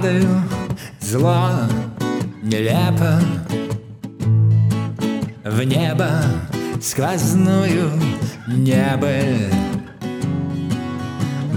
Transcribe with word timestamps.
Падаю 0.00 0.42
зло 0.98 1.50
нелепо. 2.42 3.20
В 5.44 5.62
небо 5.62 6.08
сквозную 6.80 7.92
небыль 8.48 9.52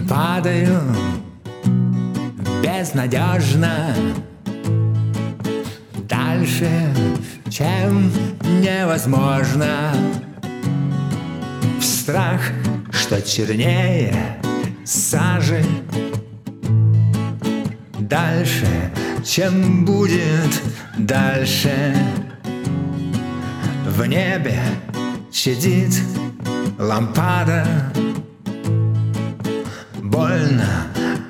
Падаю 0.10 0.82
безнадежно. 2.62 3.96
Дальше, 6.10 6.70
чем 7.50 8.12
невозможно. 8.62 9.94
В 11.80 11.82
страх, 11.82 12.42
что 12.92 13.22
чернее 13.22 14.14
сажи 14.84 15.64
Дальше, 18.14 18.68
чем 19.26 19.86
будет 19.86 20.62
дальше. 21.00 21.96
В 23.88 24.06
небе 24.06 24.60
чадит 25.32 26.00
лампада. 26.78 27.66
Больно, 30.00 30.70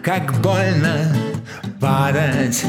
как 0.04 0.34
больно 0.42 1.16
падать. 1.80 2.66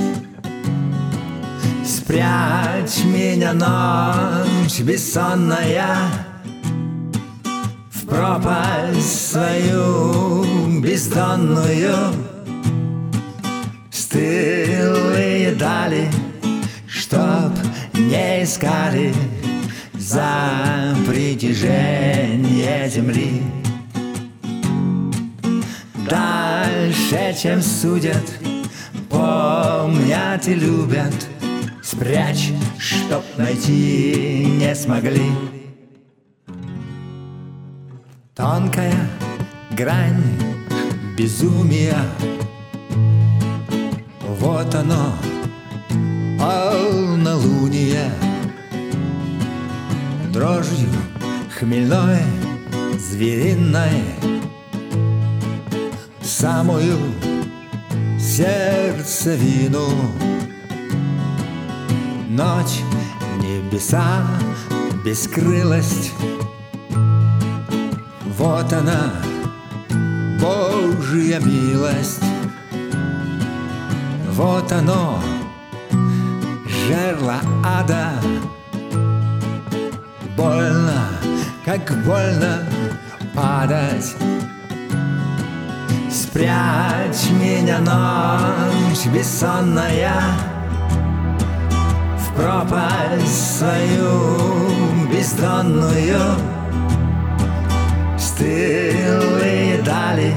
Спрячь 1.85 3.03
меня, 3.05 3.53
ночь 3.53 4.79
бессонная 4.79 6.09
В 7.91 8.07
пропасть 8.07 9.33
свою 9.33 10.45
бездонную 10.81 12.34
Стылые 14.15 15.51
дали, 15.57 16.09
чтоб 16.87 17.51
не 17.95 18.45
искали 18.45 19.13
За 19.95 20.95
притяжение 21.05 22.89
земли. 22.89 23.43
Дальше, 26.09 27.35
чем 27.43 27.61
судят, 27.61 28.39
помнят 29.11 30.47
и 30.47 30.55
любят 30.55 31.29
Спрячь, 31.83 32.53
чтоб 32.79 33.25
найти 33.37 34.47
не 34.61 34.77
смогли. 34.77 35.33
Тонкая 38.37 39.11
грань 39.73 40.23
безумия 41.19 41.99
оно, 44.85 45.17
полнолуние 46.39 48.13
Дрожью 50.33 50.89
хмельной, 51.59 52.23
звериной 52.99 54.03
самую 56.23 56.99
сердцевину 58.19 59.89
Ночь, 62.29 62.81
небеса, 63.39 64.27
бескрылость. 65.05 66.13
Вот 68.37 68.73
она, 68.73 69.13
Божья 70.41 71.39
милость 71.39 72.34
Вот 74.37 74.73
оно, 74.73 75.21
жерло 76.67 77.37
ада. 77.65 78.11
Больно, 80.37 81.07
как 81.65 81.89
больно 82.05 82.67
падать. 83.33 84.17
Спрячь 86.11 87.31
меня, 87.31 87.79
ночь 87.79 89.07
бессонная 89.07 90.13
В 92.19 92.35
пропасть 92.35 93.59
свою 93.59 95.07
бездонную. 95.13 96.19
Стылые 98.19 99.81
дали, 99.83 100.35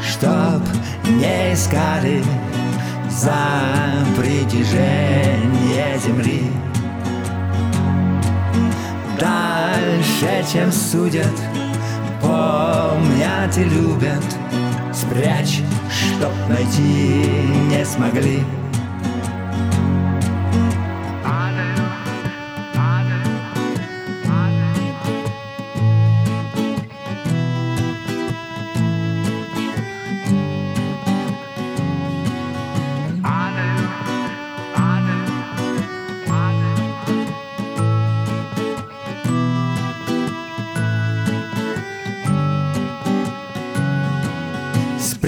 чтоб 0.00 0.62
не 1.08 1.52
искали 1.52 2.22
За 3.18 3.34
притяжение 4.16 5.98
земли. 5.98 6.44
Дальше, 9.18 10.44
чем 10.52 10.70
судят, 10.70 11.26
помнят 12.22 13.58
и 13.58 13.64
любят. 13.64 14.22
Спрячь, 14.94 15.62
чтоб 15.90 16.30
найти 16.48 17.28
не 17.68 17.84
смогли 17.84 18.44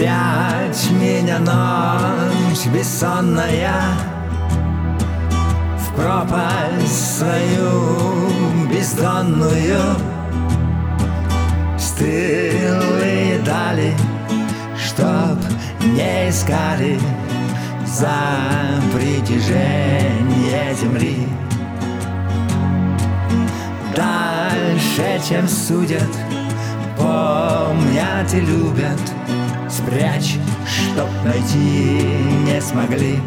Спрячь 0.01 0.91
меня, 0.93 1.39
ночь 1.41 2.65
бессонная 2.73 3.75
В 5.77 5.95
пропасть 5.95 7.19
свою 7.19 8.31
бездонную. 8.73 9.79
Стылые 11.79 13.41
дали, 13.45 13.93
чтоб 14.83 15.37
не 15.85 16.31
искали 16.31 16.99
За 17.85 18.09
притяжение 18.95 20.75
земли. 20.81 21.29
Дальше, 23.95 25.21
чем 25.29 25.47
судят, 25.47 26.09
помнят 26.97 28.33
и 28.33 28.41
любят 28.41 28.99
спрячь, 29.81 30.37
чтоб 30.67 31.09
найти 31.25 32.03
не 32.45 32.61
смогли. 32.61 33.21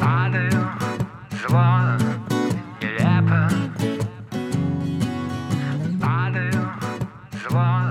Падаю, 0.00 0.68
звон, 1.46 2.00
нелепо. 2.80 3.50
Падаю, 6.00 6.70
звон. 7.48 7.83